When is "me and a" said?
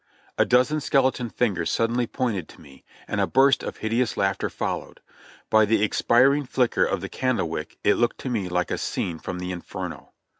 2.59-3.27